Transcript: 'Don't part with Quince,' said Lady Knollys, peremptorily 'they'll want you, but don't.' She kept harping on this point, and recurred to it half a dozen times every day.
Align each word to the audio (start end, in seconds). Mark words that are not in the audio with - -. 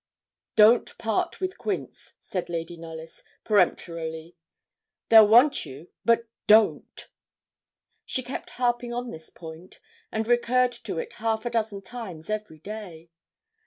'Don't 0.55 0.97
part 0.97 1.39
with 1.39 1.59
Quince,' 1.59 2.15
said 2.21 2.49
Lady 2.49 2.75
Knollys, 2.75 3.21
peremptorily 3.43 4.35
'they'll 5.09 5.27
want 5.27 5.63
you, 5.63 5.91
but 6.03 6.27
don't.' 6.47 7.07
She 8.03 8.23
kept 8.23 8.49
harping 8.57 8.91
on 8.91 9.11
this 9.11 9.29
point, 9.29 9.79
and 10.11 10.27
recurred 10.27 10.71
to 10.71 10.97
it 10.97 11.13
half 11.21 11.45
a 11.45 11.51
dozen 11.51 11.83
times 11.83 12.31
every 12.31 12.57
day. 12.57 13.11